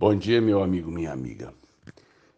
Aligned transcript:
Bom 0.00 0.14
dia, 0.14 0.40
meu 0.40 0.62
amigo, 0.62 0.92
minha 0.92 1.12
amiga. 1.12 1.52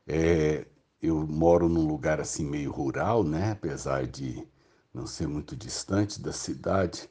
É, 0.06 0.66
eu 1.02 1.26
moro 1.26 1.68
num 1.68 1.86
lugar 1.86 2.18
assim 2.18 2.42
meio 2.42 2.72
rural, 2.72 3.22
né? 3.22 3.52
Apesar 3.52 4.06
de 4.06 4.48
não 4.94 5.06
ser 5.06 5.28
muito 5.28 5.54
distante 5.54 6.22
da 6.22 6.32
cidade. 6.32 7.06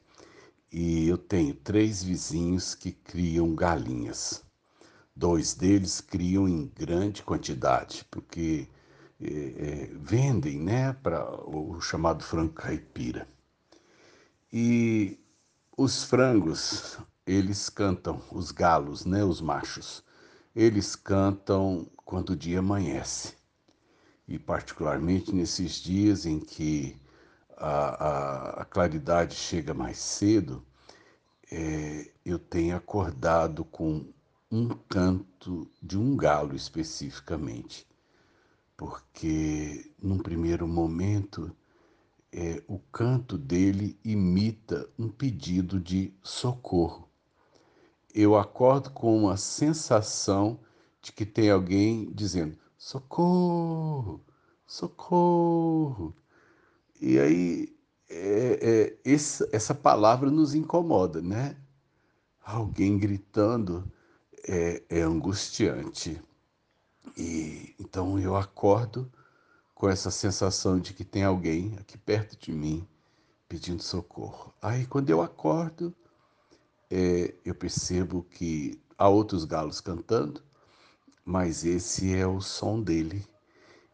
E 0.71 1.07
eu 1.07 1.19
tenho 1.19 1.53
três 1.53 2.01
vizinhos 2.03 2.73
que 2.73 2.91
criam 2.91 3.53
galinhas. 3.53 4.43
Dois 5.15 5.53
deles 5.53 6.01
criam 6.01 6.49
em 6.49 6.65
grande 6.65 7.21
quantidade, 7.21 8.03
porque 8.09 8.67
é, 9.21 9.27
é, 9.27 9.89
vendem, 9.93 10.57
né? 10.59 10.93
Para 10.93 11.29
o 11.47 11.79
chamado 11.79 12.23
frango 12.23 12.53
caipira. 12.53 13.27
E 14.51 15.19
os 15.77 16.03
frangos, 16.03 16.97
eles 17.23 17.69
cantam, 17.69 18.19
os 18.31 18.49
galos, 18.49 19.05
né? 19.05 19.23
Os 19.23 19.41
machos 19.41 20.03
eles 20.59 20.93
cantam 20.93 21.89
quando 22.03 22.31
o 22.31 22.35
dia 22.35 22.59
amanhece. 22.59 23.33
E, 24.27 24.37
particularmente 24.37 25.33
nesses 25.33 25.75
dias 25.75 26.25
em 26.25 26.37
que 26.37 26.97
a, 27.55 27.69
a, 27.69 28.61
a 28.61 28.65
claridade 28.65 29.35
chega 29.35 29.73
mais 29.73 29.97
cedo, 29.97 30.61
é, 31.49 32.11
eu 32.25 32.37
tenho 32.37 32.75
acordado 32.75 33.63
com 33.63 34.05
um 34.51 34.67
canto 34.67 35.65
de 35.81 35.97
um 35.97 36.17
galo 36.17 36.53
especificamente, 36.53 37.87
porque 38.75 39.89
num 39.97 40.17
primeiro 40.17 40.67
momento 40.67 41.55
é, 42.33 42.61
o 42.67 42.79
canto 42.91 43.37
dele 43.37 43.97
imita 44.03 44.89
um 44.99 45.07
pedido 45.07 45.79
de 45.79 46.13
socorro 46.21 47.08
eu 48.13 48.37
acordo 48.37 48.91
com 48.91 49.17
uma 49.17 49.37
sensação 49.37 50.59
de 51.01 51.11
que 51.11 51.25
tem 51.25 51.49
alguém 51.49 52.11
dizendo: 52.11 52.57
socorro, 52.77 54.21
socorro. 54.65 56.15
E 57.01 57.19
aí, 57.19 57.75
é, 58.09 58.97
é, 59.05 59.11
essa, 59.13 59.47
essa 59.51 59.75
palavra 59.75 60.29
nos 60.31 60.53
incomoda, 60.55 61.21
né? 61.21 61.55
Alguém 62.43 62.97
gritando 62.97 63.89
é, 64.47 64.81
é 64.89 65.01
angustiante. 65.01 66.21
E 67.15 67.75
então 67.79 68.19
eu 68.19 68.35
acordo 68.35 69.11
com 69.75 69.89
essa 69.89 70.11
sensação 70.11 70.79
de 70.79 70.93
que 70.93 71.03
tem 71.05 71.23
alguém 71.23 71.75
aqui 71.79 71.97
perto 71.97 72.37
de 72.37 72.51
mim 72.51 72.87
pedindo 73.47 73.81
socorro. 73.83 74.53
Aí 74.61 74.85
quando 74.85 75.09
eu 75.09 75.21
acordo, 75.21 75.95
é, 76.89 77.33
eu 77.45 77.53
percebo 77.53 78.23
que 78.23 78.79
há 78.97 79.07
outros 79.07 79.45
galos 79.45 79.79
cantando, 79.79 80.41
mas 81.23 81.63
esse 81.65 82.13
é 82.13 82.25
o 82.25 82.41
som 82.41 82.81
dele. 82.81 83.25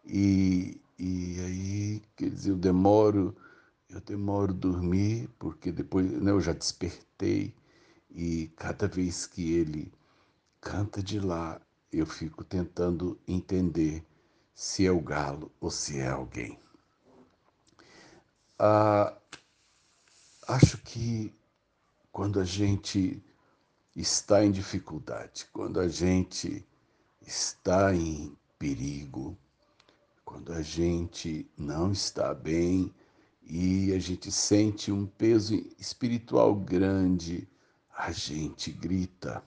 E, 0.06 0.80
e 0.98 1.40
aí, 1.42 2.02
quer 2.16 2.30
dizer, 2.30 2.52
eu 2.52 2.56
demoro, 2.56 3.36
eu 3.90 4.00
demoro 4.02 4.54
dormir, 4.54 5.30
porque 5.40 5.72
depois 5.72 6.10
né, 6.12 6.32
eu 6.32 6.42
já 6.42 6.54
despertei, 6.54 7.54
e 8.10 8.48
cada 8.56 8.88
vez 8.88 9.28
que 9.28 9.54
ele 9.54 9.92
canta 10.62 11.04
de 11.04 11.20
lá, 11.20 11.60
eu 11.92 12.06
fico 12.06 12.44
tentando 12.44 13.20
entender 13.28 14.04
se 14.54 14.86
é 14.86 14.92
o 14.92 15.02
galo 15.02 15.52
ou 15.60 15.70
se 15.70 16.00
é 16.00 16.08
alguém. 16.10 16.58
Ah, 18.58 19.14
acho 20.48 20.78
que 20.78 21.34
quando 22.16 22.40
a 22.40 22.46
gente 22.46 23.22
está 23.94 24.46
em 24.46 24.50
dificuldade, 24.50 25.48
quando 25.52 25.82
a 25.82 25.90
gente 25.90 26.66
está 27.22 27.94
em 27.94 28.34
perigo, 28.58 29.38
quando 30.24 30.54
a 30.54 30.62
gente 30.62 31.46
não 31.58 31.92
está 31.92 32.34
bem 32.34 32.90
e 33.44 33.92
a 33.92 34.00
gente 34.00 34.32
sente 34.32 34.94
um 34.94 35.06
peso 35.06 35.56
espiritual 35.78 36.56
grande, 36.56 37.50
a 37.98 38.14
gente 38.14 38.72
grita. 38.72 39.44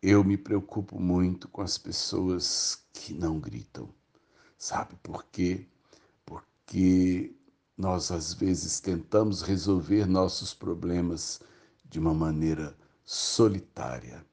Eu 0.00 0.22
me 0.22 0.36
preocupo 0.36 1.00
muito 1.00 1.48
com 1.48 1.62
as 1.62 1.76
pessoas 1.76 2.80
que 2.92 3.12
não 3.12 3.40
gritam. 3.40 3.88
Sabe 4.56 4.94
por 5.02 5.24
quê? 5.32 5.66
Porque 6.24 7.34
nós 7.76 8.12
às 8.12 8.32
vezes 8.32 8.78
tentamos 8.78 9.42
resolver 9.42 10.06
nossos 10.06 10.54
problemas 10.54 11.40
de 11.88 11.98
uma 11.98 12.14
maneira 12.14 12.76
solitária. 13.04 14.24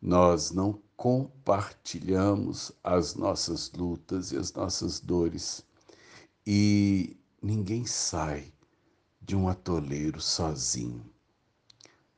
Nós 0.00 0.50
não 0.50 0.80
compartilhamos 0.96 2.72
as 2.82 3.14
nossas 3.14 3.72
lutas 3.72 4.32
e 4.32 4.36
as 4.36 4.52
nossas 4.52 5.00
dores. 5.00 5.64
E 6.46 7.16
ninguém 7.42 7.84
sai 7.86 8.52
de 9.20 9.34
um 9.34 9.48
atoleiro 9.48 10.20
sozinho. 10.20 11.04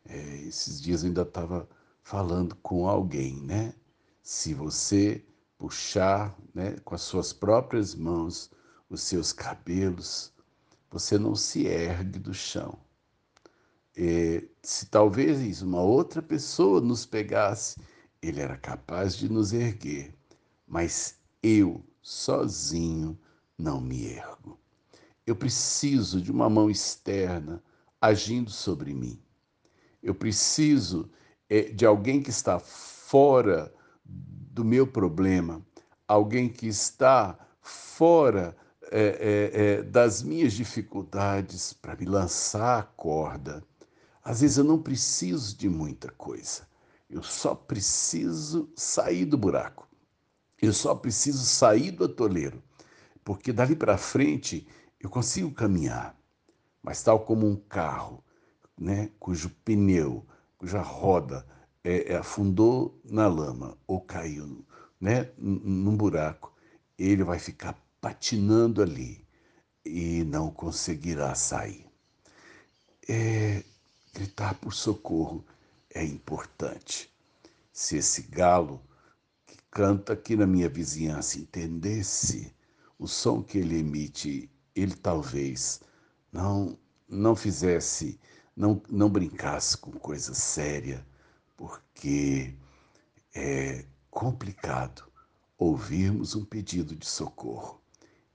É, 0.04 0.38
esses 0.42 0.80
dias 0.80 1.02
eu 1.02 1.08
ainda 1.08 1.22
estava 1.22 1.68
falando 2.02 2.54
com 2.56 2.88
alguém, 2.88 3.40
né? 3.40 3.74
Se 4.22 4.54
você 4.54 5.24
puxar 5.58 6.36
né, 6.54 6.76
com 6.84 6.94
as 6.94 7.02
suas 7.02 7.32
próprias 7.32 7.94
mãos 7.94 8.50
os 8.88 9.00
seus 9.02 9.32
cabelos, 9.32 10.32
você 10.90 11.18
não 11.18 11.34
se 11.34 11.66
ergue 11.66 12.18
do 12.18 12.34
chão. 12.34 12.78
É, 13.98 14.44
se 14.62 14.86
talvez 14.86 15.62
uma 15.62 15.80
outra 15.80 16.20
pessoa 16.20 16.82
nos 16.82 17.06
pegasse, 17.06 17.80
ele 18.20 18.40
era 18.42 18.56
capaz 18.58 19.16
de 19.16 19.26
nos 19.26 19.54
erguer, 19.54 20.14
mas 20.66 21.18
eu, 21.42 21.82
sozinho, 22.02 23.18
não 23.56 23.80
me 23.80 24.06
ergo. 24.06 24.60
Eu 25.26 25.34
preciso 25.34 26.20
de 26.20 26.30
uma 26.30 26.50
mão 26.50 26.68
externa 26.68 27.62
agindo 27.98 28.50
sobre 28.50 28.92
mim. 28.92 29.18
Eu 30.02 30.14
preciso 30.14 31.10
é, 31.48 31.62
de 31.62 31.86
alguém 31.86 32.22
que 32.22 32.30
está 32.30 32.58
fora 32.58 33.72
do 34.04 34.62
meu 34.62 34.86
problema, 34.86 35.64
alguém 36.06 36.50
que 36.50 36.66
está 36.66 37.38
fora 37.62 38.54
é, 38.90 39.00
é, 39.52 39.62
é 39.78 39.82
das 39.82 40.22
minhas 40.22 40.52
dificuldades 40.52 41.72
para 41.72 41.96
me 41.96 42.04
lançar 42.04 42.78
a 42.78 42.82
corda 42.82 43.64
às 44.26 44.40
vezes 44.40 44.56
eu 44.56 44.64
não 44.64 44.82
preciso 44.82 45.56
de 45.56 45.68
muita 45.68 46.10
coisa. 46.10 46.66
Eu 47.08 47.22
só 47.22 47.54
preciso 47.54 48.68
sair 48.74 49.24
do 49.24 49.38
buraco. 49.38 49.88
Eu 50.60 50.72
só 50.72 50.96
preciso 50.96 51.44
sair 51.44 51.92
do 51.92 52.06
atoleiro. 52.06 52.60
Porque 53.22 53.52
dali 53.52 53.76
para 53.76 53.96
frente 53.96 54.66
eu 54.98 55.08
consigo 55.08 55.52
caminhar. 55.52 56.18
Mas 56.82 57.04
tal 57.04 57.20
como 57.20 57.46
um 57.46 57.54
carro, 57.54 58.20
né, 58.76 59.12
cujo 59.20 59.48
pneu, 59.64 60.26
cuja 60.58 60.82
roda 60.82 61.46
é, 61.84 62.14
é, 62.14 62.16
afundou 62.16 63.00
na 63.04 63.28
lama 63.28 63.78
ou 63.86 64.00
caiu 64.00 64.66
né, 65.00 65.30
num 65.38 65.96
buraco, 65.96 66.52
ele 66.98 67.22
vai 67.22 67.38
ficar 67.38 67.80
patinando 68.00 68.82
ali 68.82 69.24
e 69.84 70.24
não 70.24 70.50
conseguirá 70.50 71.32
sair. 71.36 71.86
É, 73.08 73.62
gritar 74.16 74.54
por 74.54 74.72
socorro 74.72 75.44
é 75.94 76.02
importante. 76.02 77.14
Se 77.70 77.98
esse 77.98 78.22
galo 78.22 78.80
que 79.46 79.58
canta 79.70 80.14
aqui 80.14 80.34
na 80.34 80.46
minha 80.46 80.70
vizinhança 80.70 81.38
entendesse 81.38 82.54
o 82.98 83.06
som 83.06 83.42
que 83.42 83.58
ele 83.58 83.78
emite, 83.78 84.50
ele 84.74 84.94
talvez 84.94 85.82
não 86.32 86.78
não 87.08 87.36
fizesse, 87.36 88.18
não, 88.56 88.82
não 88.88 89.08
brincasse 89.08 89.76
com 89.76 89.92
coisa 89.92 90.34
séria, 90.34 91.06
porque 91.56 92.52
é 93.32 93.84
complicado 94.10 95.04
ouvirmos 95.56 96.34
um 96.34 96.44
pedido 96.44 96.96
de 96.96 97.06
socorro 97.06 97.80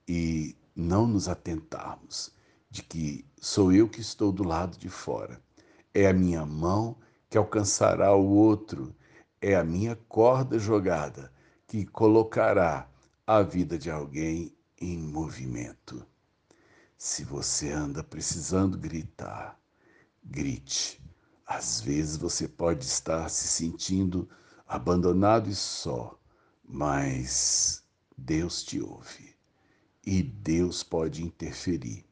e 0.08 0.56
não 0.74 1.06
nos 1.06 1.28
atentarmos 1.28 2.32
de 2.70 2.82
que 2.82 3.26
sou 3.38 3.72
eu 3.72 3.86
que 3.88 4.00
estou 4.00 4.32
do 4.32 4.42
lado 4.42 4.78
de 4.78 4.88
fora 4.88 5.38
é 5.94 6.06
a 6.06 6.12
minha 6.12 6.44
mão 6.46 6.96
que 7.28 7.38
alcançará 7.38 8.14
o 8.14 8.26
outro, 8.28 8.94
é 9.40 9.54
a 9.56 9.64
minha 9.64 9.96
corda 10.08 10.58
jogada 10.58 11.32
que 11.66 11.86
colocará 11.86 12.88
a 13.26 13.42
vida 13.42 13.78
de 13.78 13.90
alguém 13.90 14.54
em 14.80 14.98
movimento. 14.98 16.06
Se 16.98 17.24
você 17.24 17.70
anda 17.70 18.04
precisando 18.04 18.78
gritar, 18.78 19.58
grite. 20.22 21.02
Às 21.46 21.80
vezes 21.80 22.16
você 22.16 22.46
pode 22.46 22.84
estar 22.84 23.28
se 23.28 23.48
sentindo 23.48 24.28
abandonado 24.66 25.50
e 25.50 25.54
só, 25.54 26.18
mas 26.64 27.82
Deus 28.16 28.62
te 28.62 28.80
ouve 28.80 29.34
e 30.06 30.22
Deus 30.22 30.82
pode 30.82 31.24
interferir. 31.24 32.04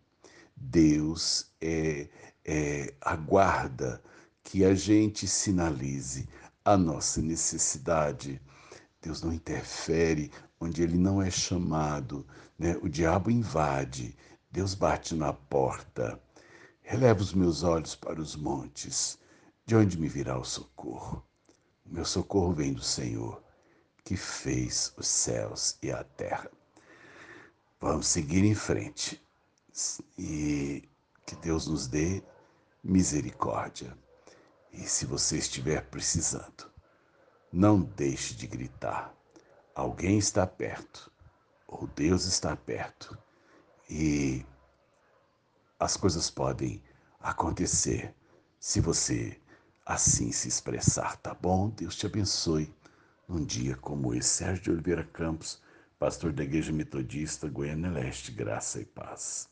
Deus 0.57 1.51
é, 1.61 2.09
é, 2.53 2.93
aguarda 3.01 4.03
que 4.43 4.65
a 4.65 4.75
gente 4.75 5.29
sinalize, 5.29 6.29
a 6.65 6.77
nossa 6.77 7.23
necessidade. 7.23 8.43
Deus 9.01 9.23
não 9.23 9.33
interfere 9.33 10.33
onde 10.59 10.83
ele 10.83 10.99
não 10.99 11.23
é 11.23 11.31
chamado, 11.31 12.27
né? 12.59 12.77
O 12.83 12.89
diabo 12.89 13.31
invade, 13.31 14.17
Deus 14.51 14.75
bate 14.75 15.15
na 15.15 15.33
porta. 15.33 16.21
Releva 16.83 17.21
os 17.21 17.33
meus 17.33 17.63
olhos 17.63 17.95
para 17.95 18.21
os 18.21 18.35
montes, 18.35 19.17
de 19.65 19.77
onde 19.77 19.97
me 19.97 20.09
virá 20.09 20.37
o 20.37 20.45
socorro? 20.45 21.25
O 21.87 21.95
meu 21.95 22.05
socorro 22.05 22.53
vem 22.53 22.73
do 22.73 22.83
Senhor, 22.83 23.41
que 24.05 24.17
fez 24.17 24.93
os 24.97 25.07
céus 25.07 25.79
e 25.81 25.93
a 25.93 26.03
terra. 26.03 26.51
Vamos 27.81 28.09
seguir 28.09 28.45
em 28.45 28.57
frente 28.57 29.23
e 30.19 30.83
que 31.25 31.37
Deus 31.37 31.69
nos 31.69 31.87
dê 31.87 32.21
misericórdia. 32.83 33.97
E 34.73 34.81
se 34.83 35.05
você 35.05 35.39
estiver 35.39 35.83
precisando, 35.87 36.71
não 37.53 37.81
deixe 37.81 38.35
de 38.35 38.47
gritar. 38.47 39.15
Alguém 39.75 40.19
está 40.19 40.47
perto, 40.47 41.11
ou 41.67 41.87
Deus 41.89 42.25
está 42.25 42.57
perto, 42.57 43.17
e 43.89 44.45
as 45.79 45.97
coisas 45.97 46.31
podem 46.31 46.83
acontecer 47.21 48.15
se 48.59 48.81
você 48.81 49.41
assim 49.85 50.31
se 50.31 50.47
expressar, 50.47 51.17
tá 51.17 51.35
bom? 51.35 51.71
Deus 51.71 51.97
te 51.97 52.07
abençoe. 52.07 52.73
Num 53.27 53.45
dia 53.45 53.77
como 53.77 54.15
esse, 54.15 54.29
Sérgio 54.29 54.65
de 54.65 54.71
Oliveira 54.71 55.05
Campos, 55.05 55.63
pastor 55.99 56.33
da 56.33 56.43
Igreja 56.43 56.73
Metodista 56.73 57.49
Goiânia 57.49 57.91
Leste, 57.91 58.33
graça 58.33 58.81
e 58.81 58.85
paz. 58.85 59.49